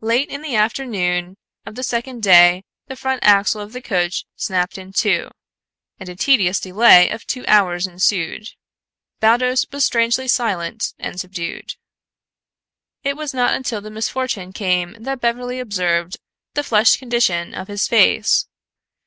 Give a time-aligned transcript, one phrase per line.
[0.00, 4.78] Late in the afternoon of the second day the front axle of the coach snapped
[4.78, 5.30] in two,
[6.00, 8.48] and a tedious delay of two hours ensued.
[9.20, 11.74] Baldos was strangely silent and subdued.
[13.04, 16.18] It was not until the misfortune came that Beverly observed
[16.54, 18.46] the flushed condition of his face.